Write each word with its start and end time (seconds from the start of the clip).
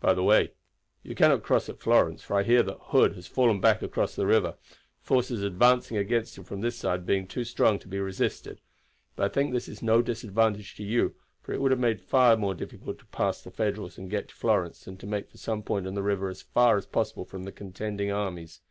"By 0.00 0.14
the 0.14 0.22
way, 0.22 0.54
you 1.02 1.14
cannot 1.14 1.42
cross 1.42 1.68
at 1.68 1.80
Florence, 1.80 2.22
for 2.22 2.34
I 2.34 2.44
hear 2.44 2.62
that 2.62 2.78
Hood 2.80 3.14
has 3.14 3.26
fallen 3.26 3.60
back 3.60 3.82
across 3.82 4.16
the 4.16 4.24
river, 4.24 4.52
the 4.62 4.76
forces 5.06 5.42
advancing 5.42 5.98
against 5.98 6.38
him 6.38 6.44
from 6.44 6.62
this 6.62 6.76
side 6.78 7.04
being 7.04 7.26
too 7.26 7.44
strong 7.44 7.78
to 7.80 7.86
be 7.86 7.98
resisted. 7.98 8.62
But 9.16 9.30
I 9.30 9.34
think 9.34 9.50
that 9.50 9.56
this 9.56 9.68
is 9.68 9.82
no 9.82 10.00
disadvantage 10.00 10.76
to 10.76 10.82
you, 10.82 11.14
for 11.42 11.52
it 11.52 11.60
would 11.60 11.72
have 11.72 11.80
been 11.82 11.98
far 11.98 12.38
more 12.38 12.54
difficult 12.54 13.00
to 13.00 13.06
pass 13.08 13.42
the 13.42 13.50
Federals 13.50 13.98
and 13.98 14.08
get 14.08 14.28
to 14.30 14.34
Florence 14.34 14.84
than 14.86 14.96
to 14.96 15.06
make 15.06 15.28
for 15.30 15.36
some 15.36 15.62
point 15.62 15.86
on 15.86 15.92
the 15.92 16.02
river 16.02 16.30
as 16.30 16.40
far 16.40 16.78
as 16.78 16.86
possible 16.86 17.26
from 17.26 17.44
the 17.44 17.52
contending 17.52 18.10
armies." 18.10 18.62